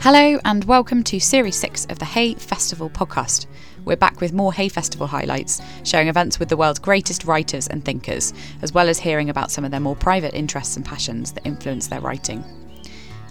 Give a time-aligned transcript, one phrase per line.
[0.00, 3.46] Hello, and welcome to Series 6 of the Hay Festival podcast.
[3.84, 7.84] We're back with more Hay Festival highlights, showing events with the world's greatest writers and
[7.84, 8.32] thinkers,
[8.62, 11.88] as well as hearing about some of their more private interests and passions that influence
[11.88, 12.44] their writing.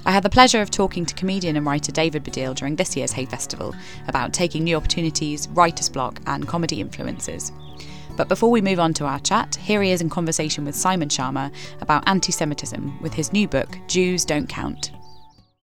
[0.05, 3.13] I had the pleasure of talking to comedian and writer David Baddiel during this year's
[3.13, 3.73] Hay Festival
[4.09, 7.53] about taking new opportunities, writer's block, and comedy influences.
[8.17, 11.07] But before we move on to our chat, here he is in conversation with Simon
[11.07, 11.49] Schama
[11.79, 14.91] about anti Semitism with his new book, Jews Don't Count.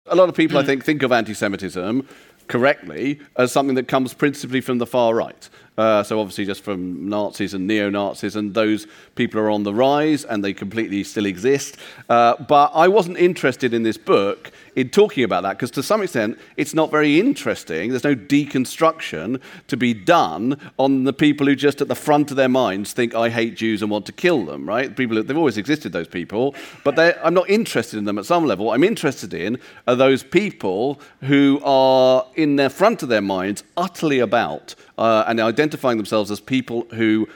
[0.07, 2.09] A lot of people, I think, think of anti Semitism
[2.49, 5.49] correctly as something that comes principally from the far right.
[5.79, 9.73] Uh, so, obviously, just from Nazis and neo Nazis, and those people are on the
[9.73, 11.77] rise and they completely still exist.
[12.09, 16.03] Uh, but I wasn't interested in this book in talking about that because, to some
[16.03, 17.91] extent, it's not very interesting.
[17.91, 22.37] There's no deconstruction to be done on the people who just at the front of
[22.37, 24.95] their minds think, I hate Jews and want to kill them, right?
[24.97, 26.55] People, they've always existed, those people,
[26.85, 28.67] but I'm not interested in them at some level.
[28.67, 33.65] What I'm interested in are those people who are in their front of their minds
[33.77, 37.29] utterly about uh, and identifying themselves as people who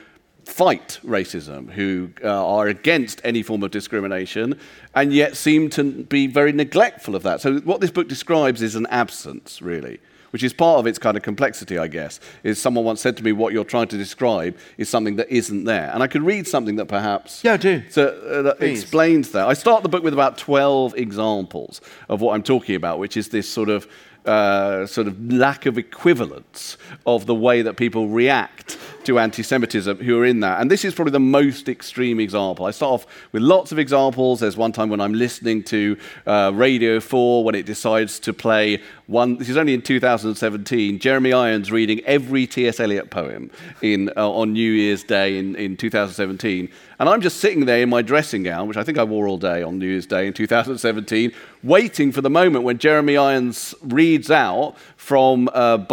[0.46, 4.58] fight racism, who uh, are against any form of discrimination,
[4.94, 7.40] and yet seem to be very neglectful of that.
[7.40, 9.98] So, what this book describes is an absence, really,
[10.30, 12.20] which is part of its kind of complexity, I guess.
[12.44, 15.64] Is someone once said to me, What you're trying to describe is something that isn't
[15.64, 15.90] there.
[15.92, 17.82] And I could read something that perhaps yeah, do.
[17.90, 19.48] So, uh, that explains that.
[19.48, 23.30] I start the book with about 12 examples of what I'm talking about, which is
[23.30, 23.88] this sort of
[24.26, 29.98] uh, sort of lack of equivalence of the way that people react to anti Semitism
[29.98, 30.60] who are in that.
[30.60, 32.66] And this is probably the most extreme example.
[32.66, 34.40] I start off with lots of examples.
[34.40, 35.96] There's one time when I'm listening to
[36.26, 41.32] uh, Radio 4 when it decides to play one, this is only in 2017, Jeremy
[41.32, 42.80] Irons reading every T.S.
[42.80, 46.68] Eliot poem in, uh, on New Year's Day in, in 2017.
[46.98, 49.36] And I'm just sitting there in my dressing gown, which I think I wore all
[49.36, 51.30] day on New Year's Day in 2017,
[51.62, 55.88] waiting for the moment when Jeremy Irons reads out from uh, with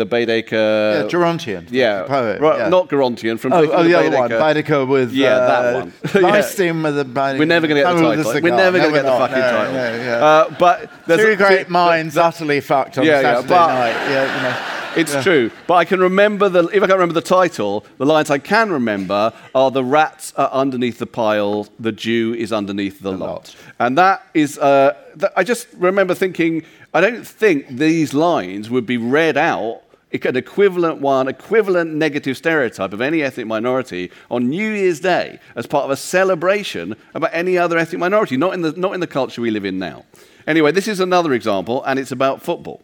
[0.00, 0.52] a Baedeker.
[0.52, 1.68] Yeah, Gerontion.
[1.70, 2.40] Yeah, poet.
[2.40, 2.68] Right, yeah.
[2.68, 3.38] not Gerontion.
[3.38, 4.06] From oh, oh the Baedeker.
[4.06, 5.92] other one, Baedeker with yeah, uh, that one.
[6.04, 7.38] Bleistein with the Baedeker.
[7.38, 8.42] We're never going to get the title.
[8.42, 9.72] We're never going to get the fucking no, title.
[9.74, 10.24] No, yeah.
[10.24, 14.10] uh, but two great minds utterly fucked on yeah, Saturday yeah, night.
[14.10, 14.74] Yeah, you know.
[14.96, 15.22] It's yeah.
[15.22, 15.50] true.
[15.66, 18.72] But I can remember the, if I can't remember the title, the lines I can
[18.72, 23.28] remember are the rats are underneath the pile, the Jew is underneath the, the lot.
[23.28, 23.56] lot.
[23.78, 26.64] And that is, uh, that I just remember thinking,
[26.94, 29.82] I don't think these lines would be read out
[30.24, 35.66] an equivalent one, equivalent negative stereotype of any ethnic minority on New Year's Day as
[35.66, 39.06] part of a celebration about any other ethnic minority, not in the, not in the
[39.06, 40.04] culture we live in now.
[40.48, 42.80] Anyway, this is another example, and it's about football.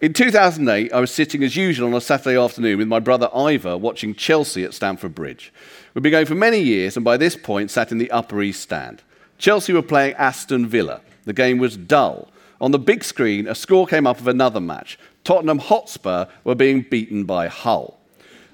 [0.00, 3.78] In 2008, I was sitting as usual on a Saturday afternoon with my brother Ivor
[3.78, 5.52] watching Chelsea at Stamford Bridge.
[5.94, 8.60] We'd been going for many years and by this point sat in the Upper East
[8.60, 9.02] Stand.
[9.38, 11.00] Chelsea were playing Aston Villa.
[11.26, 12.28] The game was dull.
[12.60, 14.98] On the big screen, a score came up of another match.
[15.22, 18.00] Tottenham Hotspur were being beaten by Hull.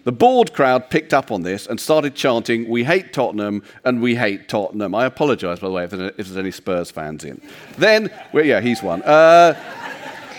[0.05, 4.15] The bored crowd picked up on this and started chanting, We hate Tottenham and we
[4.15, 4.95] hate Tottenham.
[4.95, 7.41] I apologise, by the way, if there's any Spurs fans in.
[7.77, 9.03] Then, well, yeah, he's one.
[9.03, 9.55] Uh,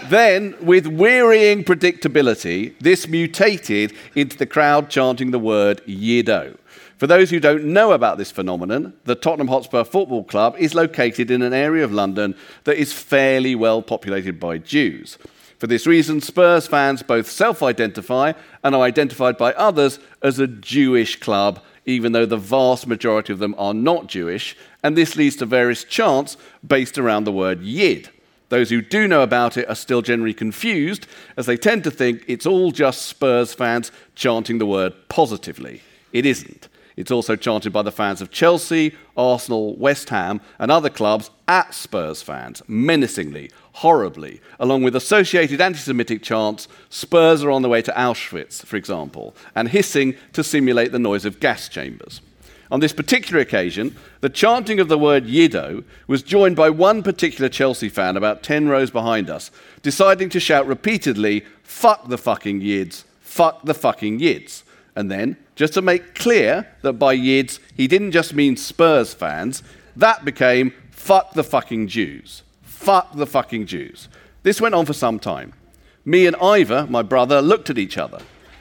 [0.09, 6.57] then, with wearying predictability, this mutated into the crowd chanting the word Yiddo.
[6.97, 11.31] For those who don't know about this phenomenon, the Tottenham Hotspur Football Club is located
[11.31, 15.17] in an area of London that is fairly well populated by Jews.
[15.61, 18.33] For this reason, Spurs fans both self identify
[18.63, 23.38] and are identified by others as a Jewish club, even though the vast majority of
[23.38, 26.35] them are not Jewish, and this leads to various chants
[26.66, 28.09] based around the word Yid.
[28.49, 31.05] Those who do know about it are still generally confused,
[31.38, 35.83] as they tend to think it's all just Spurs fans chanting the word positively.
[36.11, 36.69] It isn't.
[36.96, 41.74] It's also chanted by the fans of Chelsea, Arsenal, West Ham, and other clubs at
[41.74, 47.81] Spurs fans, menacingly, horribly, along with associated anti Semitic chants Spurs are on the way
[47.81, 52.22] to Auschwitz, for example, and hissing to simulate the noise of gas chambers.
[52.72, 57.49] On this particular occasion, the chanting of the word Yiddo was joined by one particular
[57.49, 59.52] Chelsea fan about 10 rows behind us,
[59.82, 64.64] deciding to shout repeatedly, fuck the fucking Yids, fuck the fucking Yids.
[64.96, 69.61] And then, just to make clear that by Yids he didn't just mean Spurs fans,
[69.96, 72.41] that became fuck the fucking Jews.
[72.63, 74.09] Fuck the fucking Jews.
[74.41, 75.53] This went on for some time.
[76.03, 78.17] Me and Ivor, my brother, looked at each other.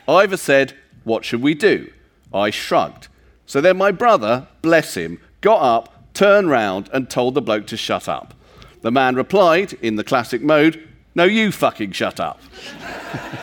[0.06, 0.74] Ivor said,
[1.04, 1.90] What should we do?
[2.34, 3.08] I shrugged.
[3.46, 7.78] So then my brother, bless him, got up, turned round, and told the bloke to
[7.78, 8.34] shut up.
[8.82, 12.40] The man replied, in the classic mode, No, you fucking shut up.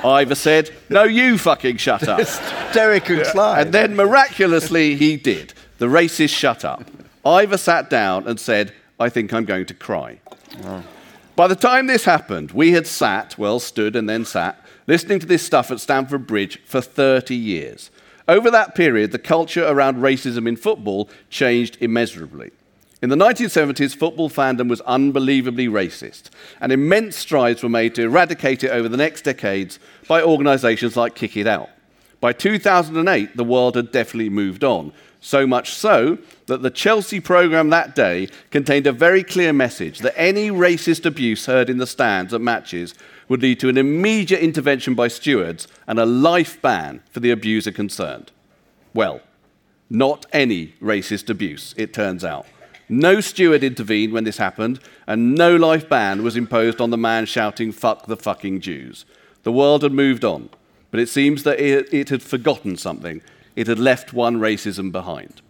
[0.04, 2.22] Ivor said, No, you fucking shut up.
[2.74, 3.66] Derek and Clive.
[3.66, 5.54] And then miraculously he did.
[5.78, 6.84] The racist shut up.
[7.25, 10.19] Ivor sat down and said, I think I'm going to cry.
[10.64, 10.84] Oh.
[11.36, 15.25] By the time this happened, we had sat, well, stood and then sat, listening to
[15.28, 17.92] this stuff at Stamford Bridge for 30 years.
[18.28, 22.52] Over that period, the culture around racism in football changed immeasurably.
[23.00, 28.64] In the 1970s, football fandom was unbelievably racist, and immense strides were made to eradicate
[28.64, 29.78] it over the next decades
[30.08, 31.70] by organisations like Kick It Out.
[32.20, 36.18] By 2008, the world had definitely moved on, so much so
[36.48, 41.46] that the Chelsea programme that day contained a very clear message that any racist abuse
[41.46, 42.96] heard in the stands at matches
[43.30, 47.72] would lead to an immediate intervention by stewards and a life ban for the abuser
[47.72, 48.32] concerned.
[48.96, 49.22] Well,
[49.88, 52.48] not any racist abuse, it turns out.
[52.89, 57.25] No steward intervened when this happened, and no life ban was imposed on the man
[57.25, 59.06] shouting, fuck the fucking Jews.
[59.44, 60.50] The world had moved on,
[60.89, 63.22] but it seems that it, it had forgotten something.
[63.56, 65.42] It had left one racism behind.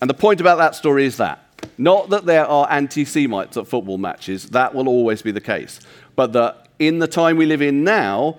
[0.00, 1.46] And the point about that story is that
[1.78, 5.80] not that there are anti Semites at football matches, that will always be the case,
[6.14, 8.38] but that in the time we live in now,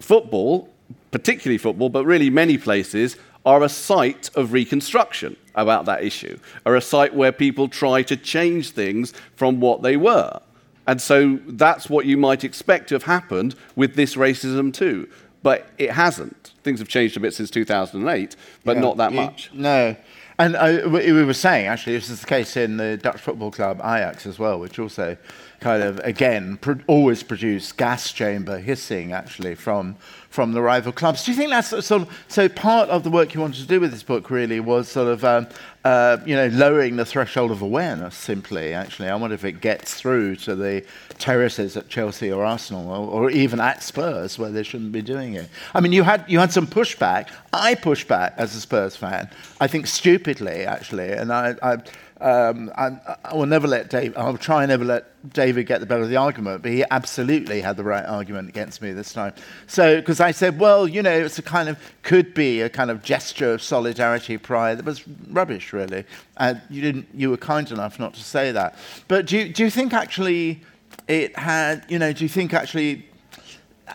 [0.00, 0.72] football,
[1.10, 6.76] particularly football, but really many places, are a site of reconstruction about that issue, are
[6.76, 10.40] a site where people try to change things from what they were.
[10.86, 15.08] And so that's what you might expect to have happened with this racism too.
[15.42, 16.52] But it hasn't.
[16.62, 19.50] Things have changed a bit since 2008, but Yeah, not that you- much.
[19.52, 19.96] No.
[20.40, 23.50] And uh, we we were saying, actually, this is the case in the Dutch football
[23.50, 25.16] club Ajax as well, which also
[25.58, 29.96] kind of, again, pro- always produce gas chamber hissing, actually, from,
[30.30, 31.24] from the rival clubs.
[31.24, 33.80] Do you think that's sort of, so part of the work you wanted to do
[33.80, 35.46] with this book really was sort of, um,
[35.84, 39.08] uh, you know, lowering the threshold of awareness simply, actually.
[39.08, 40.84] I wonder if it gets through to the
[41.18, 45.34] terraces at Chelsea or Arsenal or, or even at Spurs where they shouldn't be doing
[45.34, 45.48] it.
[45.74, 47.30] I mean, you had, you had some pushback.
[47.52, 49.30] I pushed back as a Spurs fan,
[49.60, 51.78] I think stupidly, actually, and I, I
[52.20, 54.16] um, I, I will never let Dave.
[54.16, 57.60] I'll try and never let David get the better of the argument, but he absolutely
[57.60, 59.34] had the right argument against me this time.
[59.66, 62.90] So, because I said, well, you know, it's a kind of could be a kind
[62.90, 66.04] of gesture of solidarity, pride that was rubbish, really.
[66.36, 67.08] And you didn't.
[67.14, 68.76] You were kind enough not to say that.
[69.08, 70.62] But do you, do you think actually
[71.06, 71.84] it had?
[71.88, 73.08] You know, do you think actually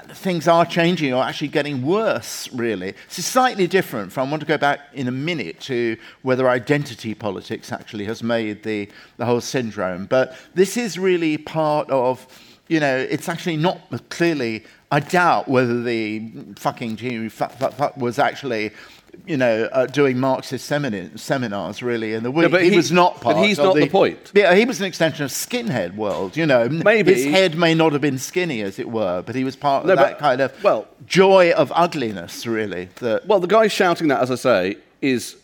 [0.09, 2.89] things are changing or actually getting worse, really.
[3.05, 7.13] It's slightly different from, I want to go back in a minute to whether identity
[7.13, 10.05] politics actually has made the, the whole syndrome.
[10.05, 12.25] But this is really part of,
[12.67, 13.79] you know, it's actually not
[14.09, 17.45] clearly, I doubt whether the fucking fu-
[17.97, 18.71] was actually.
[19.25, 22.51] You know, uh, doing Marxist seminars really in the week.
[22.51, 23.45] but he, he- was not but part.
[23.45, 24.31] he's of not the point.
[24.33, 26.35] Yeah, he was an extension of skinhead world.
[26.35, 27.13] You know, Maybe.
[27.13, 29.87] his head may not have been skinny, as it were, but he was part of
[29.89, 32.89] No, that but- kind of well- joy of ugliness, really.
[32.95, 35.37] That Well, the guy shouting that, as I say, is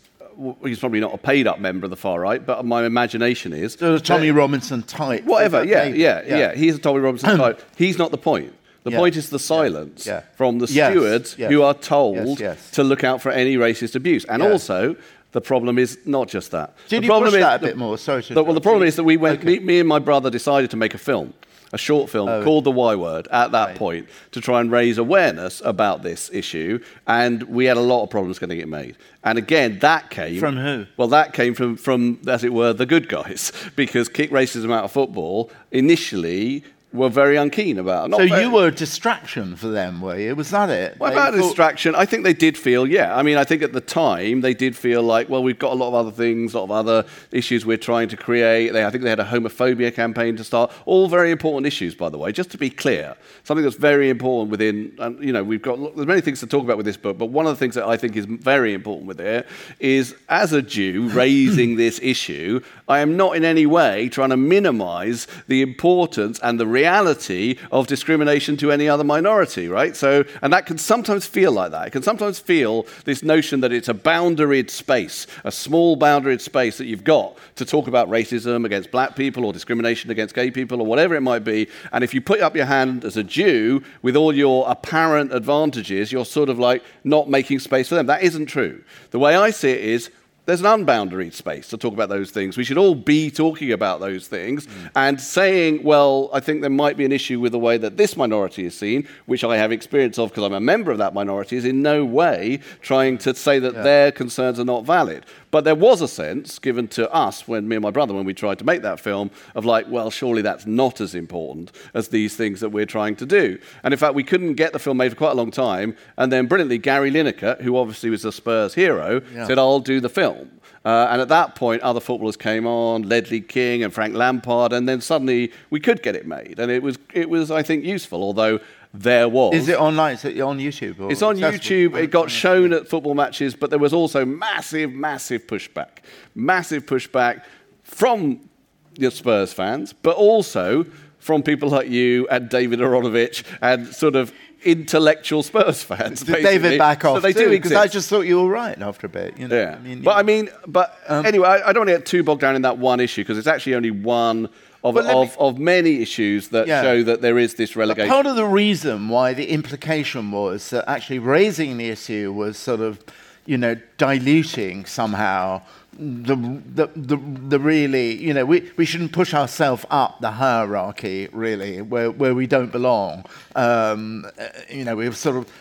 [0.64, 3.76] he's probably not a paid up member of the far right, but my imagination is
[3.76, 5.24] of Tommy Robinson type.
[5.24, 7.62] Whatever, yeah, Maybe, yeah, yeah, He's a Tommy Robinson type.
[7.76, 8.52] He's not the point.
[8.84, 8.96] The Yeah.
[8.98, 10.22] point is the silence Yeah.
[10.36, 11.50] from the Yes, stewards yes.
[11.50, 14.24] who are told Yes, to look out for any racist abuse.
[14.24, 14.50] And Yeah.
[14.50, 14.96] also,
[15.32, 16.72] the problem is not just that.
[16.88, 17.98] Did the you problem push is that a bit more?
[17.98, 19.40] Sorry to the- well, the problem is that we went.
[19.40, 19.46] Okay.
[19.46, 21.34] Me, me and my brother decided to make a film,
[21.74, 22.42] a short film Oh.
[22.42, 23.76] called The Y Word at that Right.
[23.76, 28.10] point to try and raise awareness about this issue, and we had a lot of
[28.10, 28.96] problems getting it made.
[29.22, 30.86] And again, that came From who?
[30.96, 34.84] Well, that came from, from as it were, the good guys, because kick racism out
[34.84, 38.10] of football initially were very unkeen about.
[38.10, 40.34] So very- you were a distraction for them, were you?
[40.34, 40.96] Was that it?
[40.98, 43.16] well, They about thought- distraction, I think they did feel, yeah.
[43.16, 45.76] I mean, I think at the time they did feel like, well, we've got a
[45.76, 48.72] lot of other things, a lot of other issues we're trying to create.
[48.72, 50.72] They, I think they had a homophobia campaign to start.
[50.84, 52.32] All very important issues, by the way.
[52.32, 56.08] Just to be clear, something that's very important within, and you know, we've got there's
[56.08, 57.96] many things to talk about with this book, but one of the things that I
[57.96, 59.46] think is very important with it
[59.78, 64.36] is, as a Jew raising this issue, I am not in any way trying to
[64.36, 69.94] minimise the importance and the reality of discrimination to any other minority, right?
[69.94, 71.88] So, and that can sometimes feel like that.
[71.88, 76.78] It can sometimes feel this notion that it's a boundaried space, a small boundaried space
[76.78, 80.80] that you've got to talk about racism against black people or discrimination against gay people
[80.80, 81.68] or whatever it might be.
[81.92, 86.10] And if you put up your hand as a Jew with all your apparent advantages,
[86.10, 88.06] you're sort of like not making space for them.
[88.06, 88.82] That isn't true.
[89.10, 90.10] The way I see it is
[90.46, 92.56] there's an unbounded space to talk about those things.
[92.56, 94.90] We should all be talking about those things mm.
[94.96, 98.16] and saying, well, I think there might be an issue with the way that this
[98.16, 101.56] minority is seen, which I have experience of because I'm a member of that minority,
[101.56, 105.26] is in no way trying to say that their concerns are not valid.
[105.50, 108.34] But there was a sense given to us, when me and my brother, when we
[108.34, 112.36] tried to make that film, of like, well, surely that's not as important as these
[112.36, 113.58] things that we're trying to do.
[113.82, 115.96] And in fact, we couldn't get the film made for quite a long time.
[116.16, 119.46] And then brilliantly, Gary Lineker, who obviously was a Spurs hero, yeah.
[119.46, 120.60] said, I'll do the film.
[120.84, 124.88] Uh, and at that point, other footballers came on, Ledley King and Frank Lampard, and
[124.88, 126.58] then suddenly we could get it made.
[126.58, 128.60] And it was, it was I think, useful, although
[128.92, 129.54] there was.
[129.54, 130.14] Is it online?
[130.14, 131.10] Is it on YouTube?
[131.10, 131.96] it's on YouTube.
[131.96, 135.98] It got shown at football matches, but there was also massive, massive pushback.
[136.34, 137.44] Massive pushback
[137.82, 138.48] from
[138.94, 140.86] the Spurs fans, but also
[141.18, 144.32] from people like you and David Aaronovitch and sort of
[144.64, 146.22] intellectual Spurs fans.
[146.22, 147.16] Did David back off?
[147.16, 149.38] So they too, do because I just thought you were right after a bit.
[149.38, 149.56] You know?
[149.56, 152.06] Yeah, I mean, but I mean, but um, anyway, I, I, don't want to get
[152.06, 154.48] too bogged down in that one issue because it's actually only one
[154.82, 156.82] of, of, of many issues that yeah.
[156.82, 158.08] show that there is this relegation.
[158.08, 162.56] But part of the reason why the implication was that actually raising the issue was
[162.56, 162.98] sort of,
[163.46, 165.62] you know, diluting somehow
[165.98, 166.36] the,
[166.74, 171.82] the, the, the, really, you know, we, we shouldn't push ourselves up the hierarchy, really,
[171.82, 173.24] where, where we don't belong.
[173.54, 175.52] Um, uh, you know, we're sort of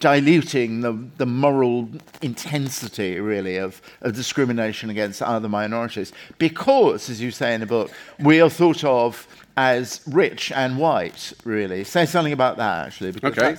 [0.00, 1.88] diluting the, the moral
[2.22, 6.12] intensity, really, of, of discrimination against other minorities.
[6.38, 9.26] Because, as you say in the book, we are thought of
[9.56, 11.84] as rich and white, really.
[11.84, 13.14] Say something about that, actually.
[13.22, 13.56] okay.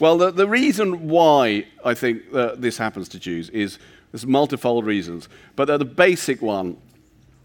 [0.00, 3.78] Well, the, the reason why I think that this happens to Jews is
[4.14, 6.76] there's multifold reasons, but the basic one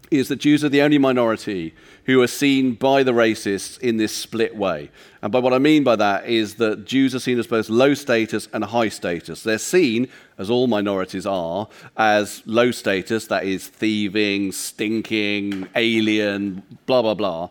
[0.08, 1.74] is that Jews are the only minority
[2.04, 4.88] who are seen by the racists in this split way.
[5.20, 7.94] And by what I mean by that is that Jews are seen as both low
[7.94, 9.42] status and high status.
[9.42, 10.06] They're seen,
[10.38, 17.48] as all minorities are, as low status, that is thieving, stinking, alien, blah, blah, blah.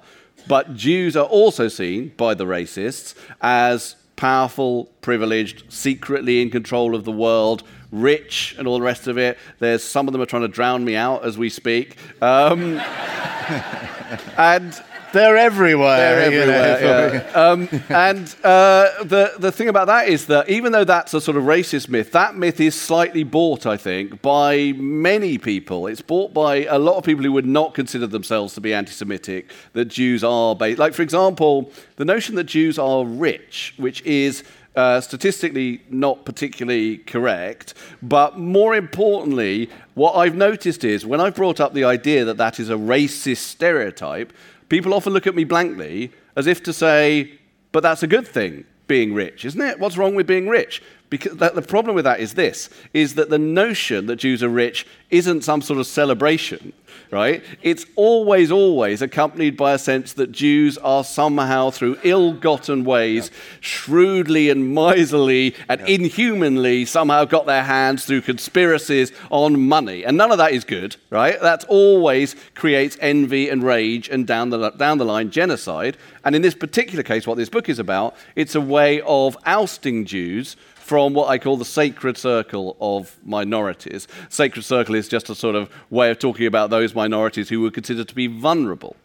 [0.47, 7.03] But Jews are also seen by the racists as powerful, privileged, secretly in control of
[7.03, 9.37] the world, rich, and all the rest of it.
[9.59, 11.97] There's some of them are trying to drown me out as we speak.
[12.21, 12.79] Um,
[14.37, 14.79] and
[15.11, 15.97] they're everywhere.
[15.97, 17.13] They're everywhere.
[17.13, 17.31] Yeah.
[17.49, 21.37] um, and uh, the the thing about that is that even though that's a sort
[21.37, 25.87] of racist myth, that myth is slightly bought, I think, by many people.
[25.87, 29.51] It's bought by a lot of people who would not consider themselves to be anti-Semitic.
[29.73, 34.43] That Jews are based, like for example, the notion that Jews are rich, which is
[34.79, 37.73] uh, statistically not particularly correct.
[38.01, 42.59] But more importantly, what I've noticed is when I've brought up the idea that that
[42.59, 44.31] is a racist stereotype,
[44.69, 47.37] people often look at me blankly as if to say,
[47.73, 49.79] but that's a good thing, being rich, isn't it?
[49.79, 50.81] What's wrong with being rich?
[51.09, 54.85] Because the problem with that is this, is that the notion that Jews are rich
[55.09, 56.73] isn't some sort of celebration
[57.11, 57.43] right?
[57.61, 63.29] It's always, always accompanied by a sense that Jews are somehow, through ill gotten ways,
[63.31, 63.37] yeah.
[63.61, 65.87] shrewdly and miserly and yeah.
[65.87, 70.05] inhumanly somehow got their hands through conspiracies on money.
[70.05, 71.39] And none of that is good, right?
[71.41, 75.97] That always creates envy and rage and down the, down the line genocide.
[76.23, 80.05] And in this particular case, what this book is about, it's a way of ousting
[80.05, 80.55] Jews
[80.89, 84.07] from what I call the sacred circle of minorities.
[84.27, 87.69] Sacred circle is just a sort of way of talking about those minorities who were
[87.69, 88.95] considered to be vulnerable.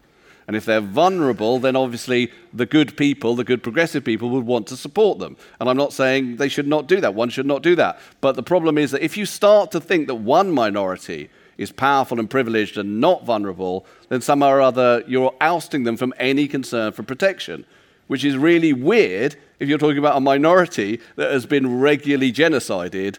[0.47, 4.65] And if they're vulnerable, then obviously the good people, the good progressive people, would want
[4.69, 5.37] to support them.
[5.59, 7.13] And I'm not saying they should not do that.
[7.13, 7.99] One should not do that.
[8.19, 12.19] But the problem is that if you start to think that one minority is powerful
[12.19, 16.93] and privileged and not vulnerable, then somehow or other you're ousting them from any concern
[16.93, 17.63] for protection
[18.07, 23.17] which is really weird if you're talking about a minority that has been regularly genocided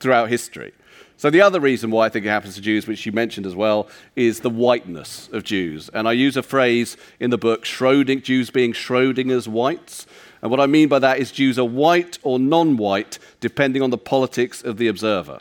[0.00, 0.72] throughout history.
[1.16, 3.54] So, the other reason why I think it happens to Jews, which you mentioned as
[3.54, 5.88] well, is the whiteness of Jews.
[5.94, 10.06] And I use a phrase in the book, Schroding, Jews being Schrodinger's whites.
[10.42, 13.90] And what I mean by that is Jews are white or non white, depending on
[13.90, 15.40] the politics of the observer.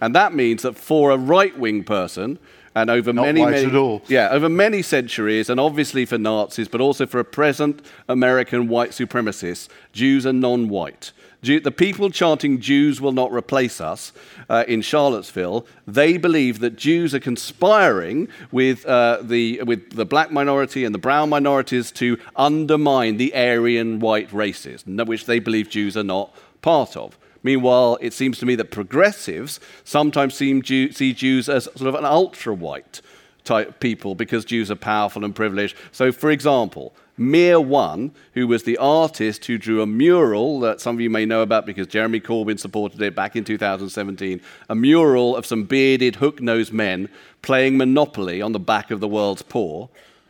[0.00, 2.38] And that means that for a right wing person,
[2.76, 7.06] and over Not many, many yeah, over many centuries, and obviously for Nazis, but also
[7.06, 11.12] for a present American white supremacists, Jews are non-white.
[11.42, 14.12] Jew, the people chanting "Jews will not replace us"
[14.50, 20.30] uh, in Charlottesville, they believe that Jews are conspiring with uh, the with the black
[20.30, 25.96] minority and the brown minorities to undermine the Aryan white races, which they believe Jews
[25.96, 26.30] are not
[26.60, 27.16] part of.
[27.46, 32.04] Meanwhile, it seems to me that progressives sometimes Jew, see Jews as sort of an
[32.04, 33.00] ultra white
[33.44, 35.76] type people because Jews are powerful and privileged.
[35.92, 40.96] So, for example, Mear One, who was the artist who drew a mural that some
[40.96, 45.36] of you may know about because Jeremy Corbyn supported it back in 2017, a mural
[45.36, 47.08] of some bearded, hook nosed men
[47.42, 49.88] playing Monopoly on the back of the world's poor.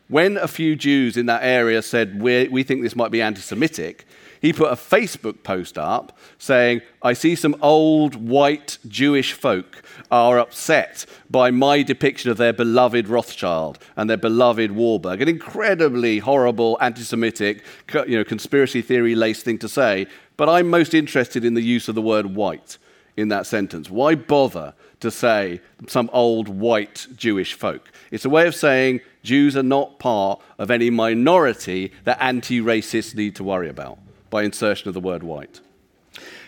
[0.08, 4.06] when a few Jews in that area said, we think this might be anti Semitic,
[4.40, 10.38] he put a Facebook post up saying, I see some old white Jewish folk are
[10.38, 15.22] upset by my depiction of their beloved Rothschild and their beloved Warburg.
[15.22, 17.64] An incredibly horrible anti Semitic,
[18.06, 20.06] you know, conspiracy theory laced thing to say.
[20.36, 22.78] But I'm most interested in the use of the word white
[23.16, 23.88] in that sentence.
[23.88, 27.90] Why bother to say some old white Jewish folk?
[28.10, 33.14] It's a way of saying Jews are not part of any minority that anti racists
[33.14, 33.98] need to worry about
[34.36, 35.60] by insertion of the word white.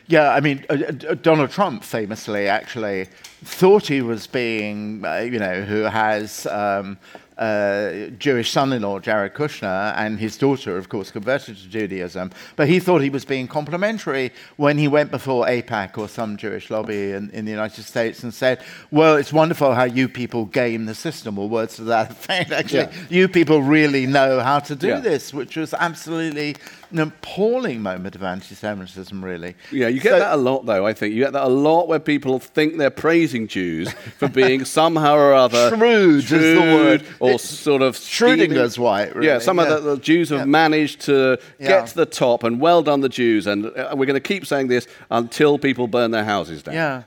[0.09, 3.07] Yeah, I mean, uh, uh, Donald Trump famously actually
[3.45, 6.99] thought he was being, uh, you know, who has um,
[7.39, 12.31] uh, Jewish son-in-law Jared Kushner and his daughter, of course, converted to Judaism.
[12.57, 16.69] But he thought he was being complimentary when he went before AIPAC or some Jewish
[16.69, 20.87] lobby in, in the United States and said, "Well, it's wonderful how you people game
[20.87, 22.51] the system," or words to that effect.
[22.61, 23.07] Actually, yeah.
[23.09, 25.01] you people really know how to do yeah.
[25.01, 26.57] this, which was absolutely
[26.91, 29.55] an appalling moment of anti-Semitism, really.
[29.71, 30.87] Yeah, you get so, that a lot, though.
[30.87, 34.65] I think you get that a lot where people think they're praising Jews for being
[34.65, 39.15] somehow or other shrewd, shrewd is the word, or it's sort of Schrödinger's white.
[39.15, 39.27] Really.
[39.27, 39.65] Yeah, some yeah.
[39.65, 40.45] of the, the, Jews have yeah.
[40.45, 41.69] managed to yeah.
[41.69, 43.47] get to the top, and well done the Jews.
[43.47, 46.75] And uh, we're going to keep saying this until people burn their houses down.
[46.75, 47.03] Yeah.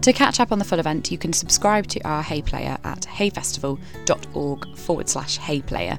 [0.00, 3.02] To catch up on the full event, you can subscribe to our Hay Player at
[3.02, 5.98] hayfestival.org forward slash hayplayer.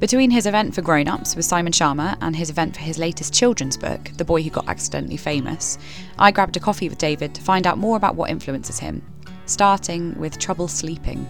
[0.00, 3.34] Between his event for grown ups with Simon Schama and his event for his latest
[3.34, 5.76] children's book, The Boy Who Got Accidentally Famous,
[6.18, 9.02] I grabbed a coffee with David to find out more about what influences him,
[9.44, 11.28] starting with trouble sleeping.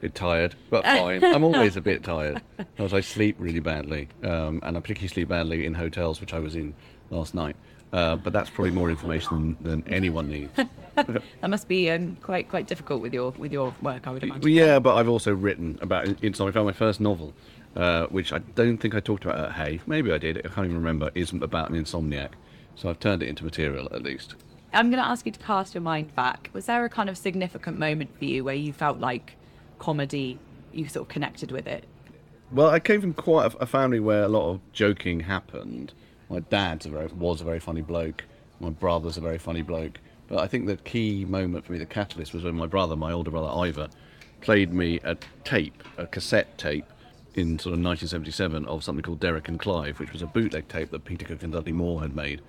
[0.00, 1.22] Bit tired, but fine.
[1.22, 5.28] I'm always a bit tired because I sleep really badly, um, and I particularly sleep
[5.28, 6.72] badly in hotels, which I was in
[7.10, 7.56] last night.
[7.94, 10.50] Uh, but that's probably more information than, than anyone needs.
[10.96, 14.50] that must be um, quite quite difficult with your with your work, I would imagine.
[14.50, 16.50] Yeah, but I've also written about insomnia.
[16.50, 17.32] I found my first novel,
[17.76, 19.80] uh, which I don't think I talked about at Hay.
[19.86, 20.38] Maybe I did.
[20.38, 21.12] I can't even remember.
[21.14, 22.30] Isn't about an insomniac,
[22.74, 24.34] so I've turned it into material at least.
[24.72, 26.50] I'm going to ask you to cast your mind back.
[26.52, 29.36] Was there a kind of significant moment for you where you felt like
[29.78, 30.40] comedy,
[30.72, 31.84] you sort of connected with it?
[32.50, 35.92] Well, I came from quite a family where a lot of joking happened
[36.28, 36.84] my dad
[37.16, 38.24] was a very funny bloke.
[38.60, 39.98] My brother's a very funny bloke.
[40.28, 43.12] But I think the key moment for me, the catalyst, was when my brother, my
[43.12, 43.88] older brother Ivor,
[44.40, 46.86] played me a tape, a cassette tape,
[47.34, 50.90] in sort of 1977 of something called Derek and Clive, which was a bootleg tape
[50.90, 52.40] that Peter Cook and Dudley Moore had made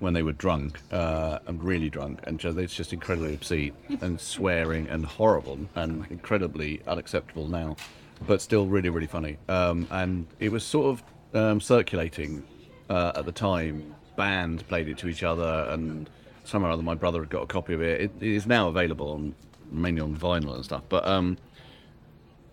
[0.00, 4.86] when they were drunk uh, and really drunk, and it's just incredibly obscene and swearing
[4.88, 7.76] and horrible and incredibly unacceptable now,
[8.26, 9.38] but still really really funny.
[9.48, 11.02] Um, and it was sort of
[11.40, 12.42] um, circulating
[12.88, 13.94] uh, at the time.
[14.16, 16.08] Bands played it to each other, and
[16.44, 18.00] somehow or other my brother had got a copy of it.
[18.00, 19.34] It, it is now available on
[19.70, 21.36] mainly on vinyl and stuff, but um,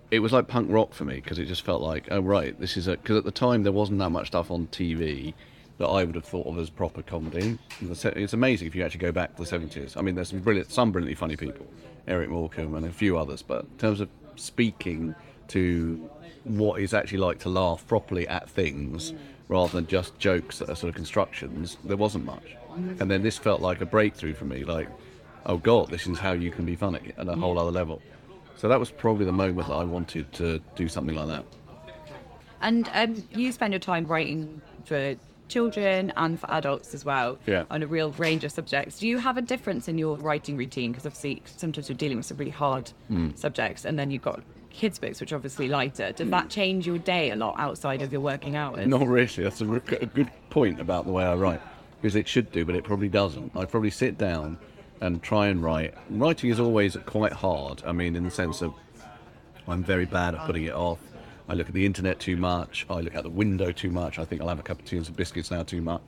[0.10, 2.78] it was like punk rock for me because it just felt like, oh right, this
[2.78, 5.34] is a because at the time there wasn't that much stuff on TV
[5.78, 7.58] that I would have thought of as proper comedy.
[7.82, 9.96] It's amazing if you actually go back to the seventies.
[9.98, 11.66] I mean, there's some brilliant, some brilliantly funny people,
[12.08, 15.16] Eric Morecambe and a few others, but in terms of speaking
[15.50, 16.10] to
[16.44, 19.14] what it's actually like to laugh properly at things
[19.52, 22.56] rather than just jokes that are sort of constructions, there wasn't much.
[23.00, 24.88] And then this felt like a breakthrough for me, like,
[25.46, 28.02] oh God, this is how you can be funny at a whole other level.
[28.56, 31.46] So that was probably the moment that I wanted to do something like that.
[32.62, 35.16] And um, you spend your time writing for
[35.50, 37.66] children and for adults as well yeah.
[37.70, 39.00] on a real range of subjects.
[39.00, 40.92] Do you have a difference in your writing routine?
[40.92, 43.38] Because obviously sometimes you're dealing with some really hard mm.
[43.38, 46.12] subjects and then you've got kids' books, which are obviously lighter.
[46.12, 46.50] Does that hmm.
[46.50, 48.88] change your day a lot outside of your working hours?
[48.88, 49.44] Not really.
[49.44, 51.62] That's a, a good point about the way I write,
[52.02, 53.56] because it should do, but it probably doesn't.
[53.56, 54.58] I probably sit down
[55.02, 55.94] and try and write.
[56.10, 57.82] Writing is always quite hard.
[57.86, 58.74] I mean, in the sense of
[59.68, 61.00] I'm very bad at putting it off.
[61.50, 62.86] I look at the internet too much.
[62.90, 64.20] I look out the window too much.
[64.20, 66.04] I think I'll have a cup of tea and some biscuits now too much.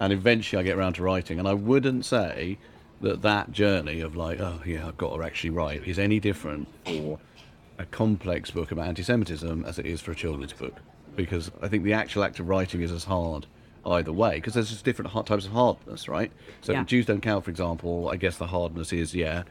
[0.00, 1.38] And eventually I get around to writing.
[1.38, 2.58] And I wouldn't say
[3.00, 6.68] that that journey of like, oh yeah, I've got to actually write is any different
[6.84, 7.18] for
[7.78, 10.74] a complex book about anti-Semitism as it is for a children's book,
[11.16, 13.46] because I think the actual act of writing is as hard
[13.86, 16.32] either way, because there's just different types of hardness, right?
[16.60, 16.84] So yeah.
[16.84, 18.08] Jews don't count, for example.
[18.08, 19.44] I guess the hardness is yeah,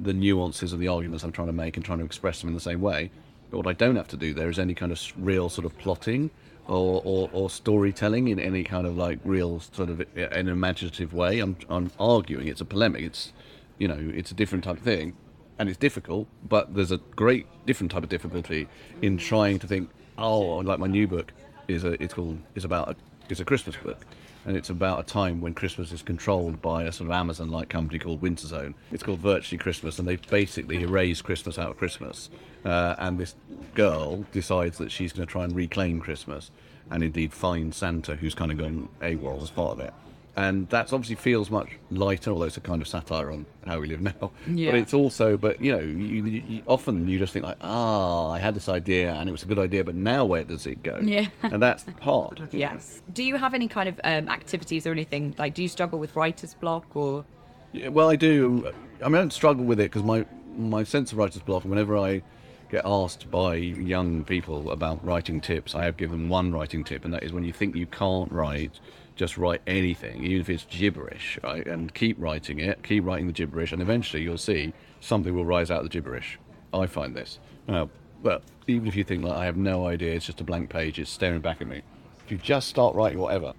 [0.00, 2.54] the nuances of the arguments I'm trying to make and trying to express them in
[2.54, 3.10] the same way.
[3.50, 5.76] But what I don't have to do there is any kind of real sort of
[5.78, 6.30] plotting
[6.66, 11.40] or, or, or, storytelling in any kind of like real sort of an imaginative way.
[11.40, 12.46] I'm, I'm arguing.
[12.46, 13.02] It's a polemic.
[13.02, 13.32] It's
[13.78, 15.16] you know it's a different type of thing
[15.62, 18.66] and it's difficult, but there's a great different type of difficulty
[19.00, 21.32] in trying to think, oh, like my new book
[21.68, 22.96] is a, it's called is about a
[23.28, 24.04] It's a Christmas book.
[24.44, 27.68] And it's about a time when Christmas is controlled by a sort of Amazon like
[27.68, 28.74] company called Winterzone.
[28.90, 32.28] It's called Virtually Christmas, and they've basically erase Christmas out of Christmas.
[32.64, 33.36] Uh, and this
[33.76, 36.50] girl decides that she's going to try and reclaim Christmas
[36.90, 39.94] and indeed find Santa, who's kind of gone AWOL as part of it
[40.36, 43.86] and that obviously feels much lighter, although it's a kind of satire on how we
[43.86, 44.30] live now.
[44.46, 44.70] Yeah.
[44.70, 48.38] But it's also, but you know, you, you, often you just think like, ah, I
[48.38, 50.98] had this idea and it was a good idea, but now where does it go?
[51.02, 51.28] Yeah.
[51.42, 52.48] and that's hard.
[52.50, 53.02] Yes.
[53.12, 55.34] Do you have any kind of um, activities or anything?
[55.38, 57.24] Like, do you struggle with writer's block or?
[57.72, 58.72] Yeah, well, I do.
[59.02, 61.64] I mean, I don't struggle with it because my my sense of writer's block.
[61.64, 62.22] Whenever I
[62.72, 67.12] get asked by young people about writing tips, I have given one writing tip, and
[67.12, 68.80] that is when you think you can't write
[69.14, 71.66] just write anything, even if it's gibberish, right?
[71.66, 75.70] And keep writing it, keep writing the gibberish, and eventually you'll see something will rise
[75.70, 76.38] out of the gibberish.
[76.72, 77.38] I find this.
[77.68, 77.90] Now,
[78.22, 80.98] well, even if you think like I have no idea, it's just a blank page,
[80.98, 81.82] it's staring back at me.
[82.24, 83.52] If you just start writing whatever,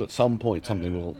[0.00, 1.18] at some point something will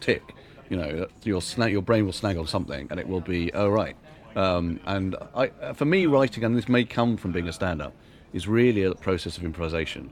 [0.00, 0.34] tick.
[0.68, 3.68] You know, your sna- your brain will snag on something, and it will be oh
[3.68, 3.96] right.
[4.34, 7.92] Um, and I, for me, writing, and this may come from being a stand-up,
[8.32, 10.10] is really a process of improvisation.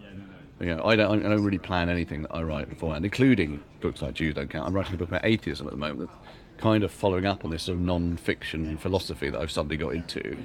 [0.60, 4.02] You know, I don't, I don't really plan anything that I write beforehand, including books
[4.02, 4.66] like Jews Don't Count.
[4.66, 6.10] I'm writing a book about atheism at the moment,
[6.58, 10.36] kind of following up on this sort of non-fiction philosophy that I've suddenly got into.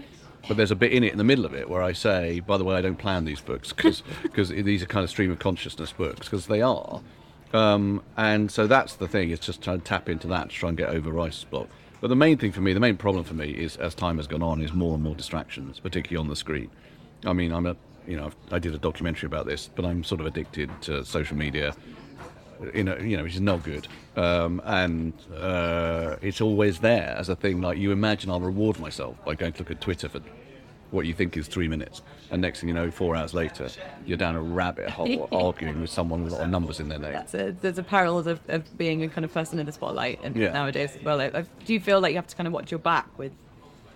[0.48, 2.58] But there's a bit in it, in the middle of it, where I say, by
[2.58, 4.04] the way, I don't plan these books because
[4.50, 7.02] these are kind of stream of consciousness books, because they are.
[7.56, 10.70] Um, and so that's the thing, it's just trying to tap into that to try
[10.70, 11.70] and get over writer's block.
[12.02, 14.28] But the main thing for me, the main problem for me is, as time has
[14.28, 16.70] gone on, is more and more distractions, particularly on the screen.
[17.26, 17.76] I mean, I'm a
[18.08, 21.38] you know, I did a documentary about this, but I'm sort of addicted to social
[21.38, 21.76] media.
[22.74, 27.28] You know, you know, which is not good, um, and uh, it's always there as
[27.28, 27.62] a thing.
[27.62, 30.22] Like you imagine, I'll reward myself by going to look at Twitter for
[30.92, 33.68] what you think is three minutes, and next thing you know, four hours later,
[34.06, 37.00] you're down a rabbit hole arguing with someone with a lot of numbers in their
[37.00, 37.14] name.
[37.14, 40.20] That's a, there's a peril of, of being a kind of person in the spotlight
[40.24, 40.52] and Yeah.
[40.54, 41.20] nowadays as well.
[41.22, 43.32] I, I- do you feel like you have to kind of watch your back with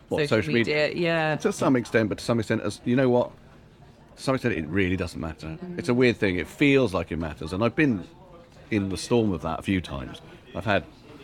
[0.09, 0.91] What, social, social media?
[0.93, 1.35] Yeah.
[1.37, 3.31] To some extent, but to some extent, as you know what,
[4.17, 5.47] to some extent, it really doesn't matter.
[5.47, 5.79] Mm-hmm.
[5.79, 6.35] It's a weird thing.
[6.37, 8.03] It feels like it matters, and I've been
[8.71, 10.21] in the storm of that a few times.
[10.55, 10.83] I've had,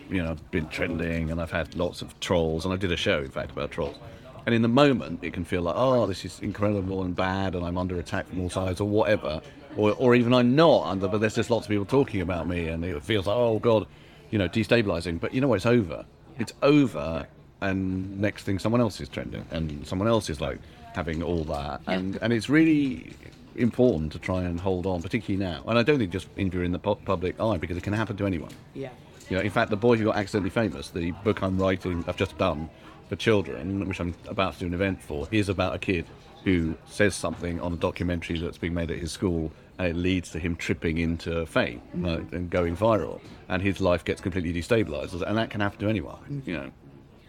[0.10, 3.20] you know, been trending, and I've had lots of trolls, and I did a show,
[3.20, 3.98] in fact, about trolls.
[4.46, 7.66] And in the moment, it can feel like, oh, this is incredible and bad, and
[7.66, 9.42] I'm under attack from all sides, or whatever.
[9.76, 12.68] Or, or even I'm not under, but there's just lots of people talking about me,
[12.68, 13.88] and it feels like, oh, God,
[14.30, 15.20] you know, destabilizing.
[15.20, 15.56] But you know what?
[15.56, 16.06] It's over.
[16.38, 17.28] It's over,
[17.62, 20.60] and next thing, someone else is trending, and someone else is like
[20.94, 21.82] having all that.
[21.88, 23.14] And, and it's really
[23.56, 25.64] important to try and hold on, particularly now.
[25.68, 28.16] And I don't think just if you're in the public eye, because it can happen
[28.18, 28.52] to anyone.
[28.74, 28.90] Yeah.
[29.30, 32.18] You know, in fact, the boy who got accidentally famous, the book I'm writing, I've
[32.18, 32.70] just done
[33.10, 36.06] for children, which I'm about to do an event for, is about a kid
[36.44, 40.32] who says something on a documentary that's being made at his school, and it leads
[40.32, 42.06] to him tripping into fame mm-hmm.
[42.06, 45.90] like, and going viral, and his life gets completely destabilized, and that can happen to
[45.90, 46.44] anyone.
[46.46, 46.72] You know,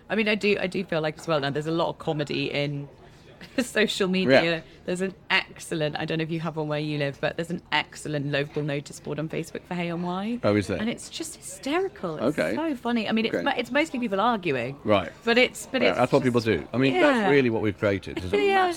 [0.09, 1.41] I mean, I do, I do feel like as well.
[1.41, 2.89] Now, there's a lot of comedy in
[3.59, 4.43] social media.
[4.43, 4.61] Yeah.
[4.85, 5.97] There's an excellent.
[5.97, 8.63] I don't know if you have one where you live, but there's an excellent local
[8.63, 10.39] notice board on Facebook for Hay on Wye.
[10.45, 10.79] Oh, is there?
[10.79, 12.17] And it's just hysterical.
[12.17, 12.55] It's Okay.
[12.55, 13.09] so funny.
[13.09, 13.45] I mean, it's Okay.
[13.45, 14.77] mo- it's mostly people arguing.
[14.85, 15.11] Right.
[15.25, 16.67] But it's but Yeah, it's that's what people do.
[16.73, 17.03] I mean, Yeah.
[17.13, 18.19] that's really what we've created.
[18.25, 18.73] Is a Yeah.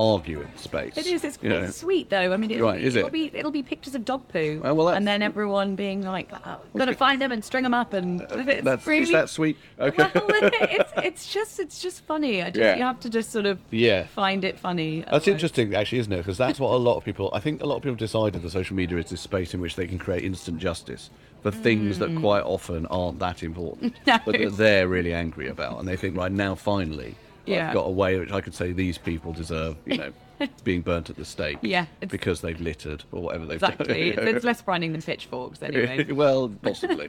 [0.00, 0.96] Massive arguing space.
[0.96, 1.24] It is.
[1.24, 1.66] It's, you know.
[1.70, 2.32] sweet though.
[2.32, 3.12] I mean, it'll, Right, be, is it'll it?
[3.12, 6.60] be it'll be pictures of dog poo, Well, well, and then everyone being like, oh,
[6.76, 9.56] "Gonna find them and string them up," and it's That's really is that sweet?
[9.78, 10.10] Okay.
[10.14, 12.42] Well, it's it's just it's just funny.
[12.42, 12.76] I just, Yeah.
[12.76, 14.06] You have to just sort of Yeah.
[14.06, 15.04] find it funny.
[15.10, 16.18] That's interesting, actually, isn't it?
[16.18, 17.30] Because that's what a lot of people.
[17.32, 19.76] I think a lot of people decided that social media is this space in which
[19.76, 21.10] they can create instant justice
[21.42, 23.96] for things that quite often aren't that important, Mm.
[24.06, 24.18] No.
[24.26, 27.14] but that they're really angry about, and they think, right now, finally,
[27.46, 27.68] Yeah.
[27.68, 30.12] I've got a way which I could say these people deserve, you know,
[30.64, 34.08] being burnt at the stake, Yeah, because they've littered or whatever they've Exactly.
[34.10, 34.28] It's, done.
[34.28, 36.04] it's less frightening than pitchforks, anyway.
[36.12, 37.08] well, possibly.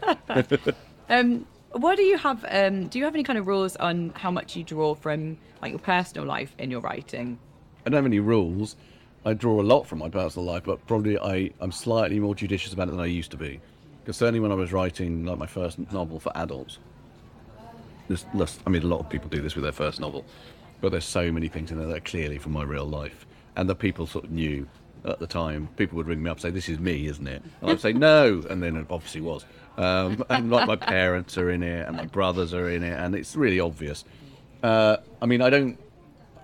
[1.10, 2.46] Um, what do you have?
[2.50, 5.72] Um, do you have any kind of rules on how much you draw from like
[5.72, 7.40] your personal life in your writing?
[7.86, 8.76] I don't have any rules.
[9.26, 12.74] I draw a lot from my personal life, but probably I, I'm slightly more judicious
[12.74, 13.62] about it than I used to be.
[14.02, 16.80] Because certainly when I was writing like my first novel for adults,
[18.12, 20.26] this, this, I mean, a lot of people do this with their first novel,
[20.82, 23.70] but there's so many things in there that are clearly from my real life, and
[23.70, 24.68] the people sort of knew
[25.06, 25.68] at the time.
[25.78, 27.94] People would ring me up and say, "This is me, isn't it?" And I'd say,
[27.94, 29.46] "No," and then it obviously was.
[29.78, 33.16] Um, and like my parents are in it, and my brothers are in it, and
[33.16, 34.04] it's really obvious.
[34.62, 35.80] Uh, I mean, I don't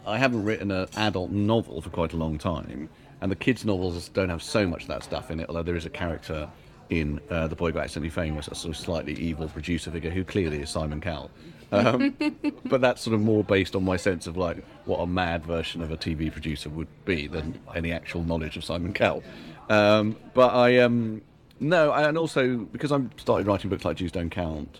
[0.08, 4.08] I haven't written an adult novel for quite a long time, and the kids' novels
[4.10, 5.49] don't have so much of that stuff in it.
[5.49, 6.49] Although there is a character
[6.89, 10.23] in uh, The Boy Who Accidentally Famous, a sort of slightly evil producer figure who
[10.23, 11.30] clearly is Simon Cowell.
[11.71, 12.15] Um,
[12.65, 15.82] but that's sort of more based on my sense of like what a mad version
[15.82, 19.23] of a TV producer would be than any actual knowledge of Simon Cowell.
[19.69, 21.21] Um, but I um,
[21.60, 24.80] no, and also because I'm started writing books like Jews Don't Count,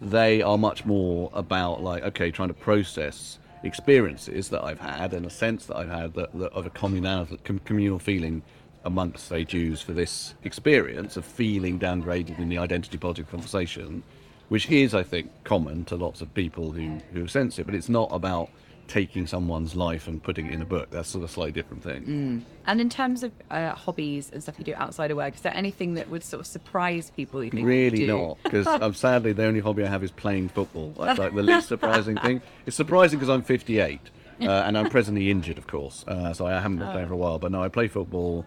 [0.00, 5.26] they are much more about like okay, trying to process experiences that I've had and
[5.26, 8.42] a sense that I've had that, that of a communal com- communal feeling
[8.84, 14.02] amongst say Jews for this experience of feeling downgraded in the identity politics conversation,
[14.48, 17.88] which is I think common to lots of people who who sense it, but it's
[17.88, 18.50] not about
[18.88, 20.90] taking someone's life and putting it in a book.
[20.90, 22.44] That's sort of a slightly different thing.
[22.66, 25.56] And in terms of uh, hobbies and stuff you do outside of work, is there
[25.56, 27.42] anything that would sort of surprise people?
[27.42, 28.06] You think Really do?
[28.06, 30.94] not, because um, sadly the only hobby I have is playing football.
[30.98, 32.42] That's like the least surprising thing.
[32.66, 34.00] It's surprising because I'm 58
[34.40, 37.16] uh, and I'm presently injured, of course, uh, so I haven't been playing for a
[37.16, 37.38] while.
[37.38, 38.44] But no, I play football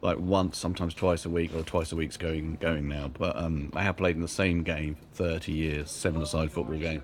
[0.00, 3.08] like once, sometimes twice a week, or twice a week's going going now.
[3.08, 7.02] But um, I have played in the same game for 30 years, seven-a-side football game.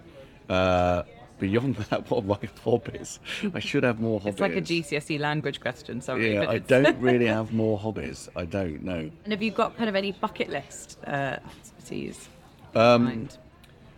[0.49, 1.03] Uh,
[1.39, 3.19] beyond that, what are my hobbies?
[3.53, 4.35] I should have more hobbies.
[4.35, 6.01] It's like a GCSE language question.
[6.01, 8.29] Sorry, Yeah, but I don't really have more hobbies.
[8.37, 9.11] I don't know.
[9.25, 12.29] And have you got kind of any bucket list uh, expertise?
[12.75, 13.39] Um, in mind?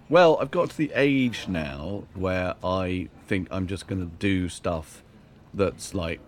[0.09, 4.49] Well, I've got to the age now where I think I'm just going to do
[4.49, 5.03] stuff
[5.53, 6.21] that's like,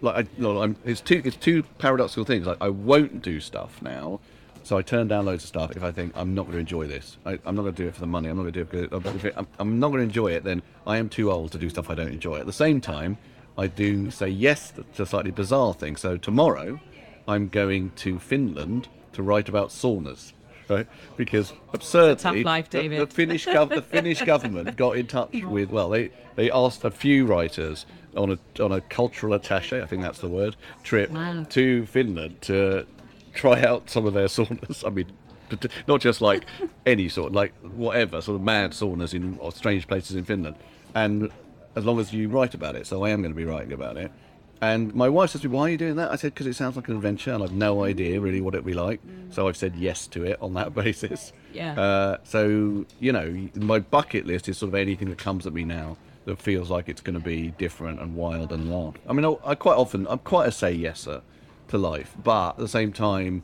[0.00, 2.46] like I, no, it's two it's two paradoxical things.
[2.46, 4.20] Like I won't do stuff now,
[4.62, 6.86] so I turn down loads of stuff if I think I'm not going to enjoy
[6.86, 7.18] this.
[7.24, 8.28] I, I'm not going to do it for the money.
[8.28, 10.44] I'm not going to do it because it, I'm, I'm not going to enjoy it.
[10.44, 12.38] Then I am too old to do stuff I don't enjoy.
[12.38, 13.18] At the same time,
[13.56, 16.00] I do say yes to slightly bizarre things.
[16.00, 16.80] So tomorrow,
[17.28, 20.32] I'm going to Finland to write about saunas.
[20.74, 25.70] Right, because absurdly, life, the- the Finnish gov- the Finnish government got in touch with
[25.70, 30.02] well they they asked a few writers on a on a cultural attaché I think
[30.02, 31.44] that's the word trip Wow.
[31.50, 32.86] to Finland to
[33.34, 34.84] try out some of their saunas.
[34.84, 35.06] I mean,
[35.52, 36.44] uh, not just like
[36.86, 40.56] any sort, like whatever sort of mad saunas in or strange places in Finland.
[40.94, 41.30] And
[41.76, 43.96] as long as you write about it, so I am going to be writing about
[43.98, 44.10] it.
[44.60, 46.54] And my wife says to me, "Why are you doing that?" I said, "Because it
[46.54, 49.32] sounds like an adventure, and I've no idea really what it'd be like." Mm.
[49.34, 51.32] So I've said yes to it on that basis.
[51.52, 51.78] Yeah.
[51.78, 55.64] Uh, so you know, my bucket list is sort of anything that comes at me
[55.64, 58.96] now that feels like it's going to be different and wild and long.
[59.08, 61.22] I mean, I, I quite often I'm quite a say yeser
[61.68, 63.42] to life, but at the same time,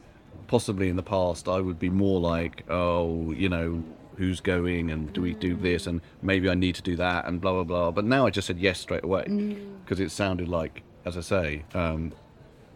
[0.49, 3.83] possibly in the past, I would be more like, oh, you know,
[4.17, 5.63] who's going and do we do mm.
[5.63, 7.91] this and maybe I need to do that and blah blah blah.
[7.91, 9.81] But now I just said yes straight away mm.
[9.85, 12.13] because it sounded like, as I say, um,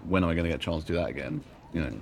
[0.07, 1.43] when am I going to get a chance to do that again?
[1.73, 1.93] You know,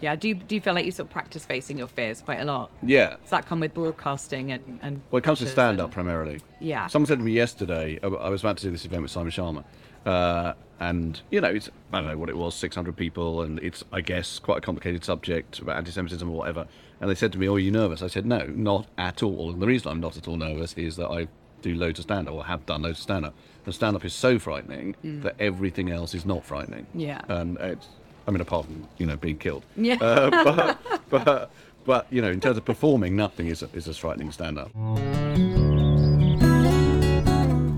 [0.00, 2.40] Yeah, do you, do you feel like you sort of practice facing your fears quite
[2.40, 2.70] a lot?
[2.82, 3.16] yeah.
[3.20, 6.40] Does that come with broadcasting and, and Well, it comes to stand up and- primarily.
[6.60, 6.86] Yeah.
[6.86, 9.30] Someone said to me yesterday, I I was about to do this event with Simon
[9.32, 9.64] Schama,
[10.06, 13.84] uh, and you know, it's I don't know what it was, 600 people, and it's
[13.92, 16.66] I guess quite a complicated subject about anti-Semitism or whatever.
[17.00, 19.50] And they said to me, "Oh, are you nervous?" I said, "No, not at all."
[19.52, 21.28] And the reason I'm not at all nervous is that I
[21.62, 23.34] do loads of stand-up, or have done loads of stand-up.
[23.64, 26.86] And stand-up is so frightening that everything else is not frightening.
[26.96, 27.00] Mm.
[27.00, 27.20] Yeah.
[27.28, 27.86] And it's,
[28.26, 29.64] I mean, apart from you know being killed.
[29.76, 29.96] Yeah.
[30.00, 30.78] Uh, but,
[31.10, 31.50] but
[31.84, 34.70] but you know, in terms of performing, nothing is is as frightening as stand-up.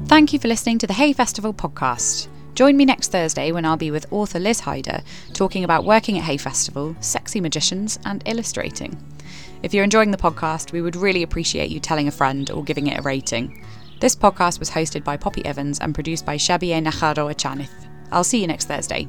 [0.09, 2.27] Thank you for listening to the Hay Festival podcast.
[2.55, 6.25] Join me next Thursday when I'll be with author Liz Hyder talking about working at
[6.25, 8.99] Hay Festival, sexy magicians, and illustrating.
[9.63, 12.87] If you're enjoying the podcast, we would really appreciate you telling a friend or giving
[12.87, 13.63] it a rating.
[14.01, 17.87] This podcast was hosted by Poppy Evans and produced by Shabie Nacharo Achanith.
[18.11, 19.07] I'll see you next Thursday.